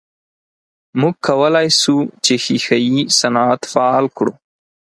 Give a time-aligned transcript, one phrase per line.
[0.99, 1.95] موږ کولای سو
[2.25, 4.33] چې ښیښه یي صنعت فعال کړو.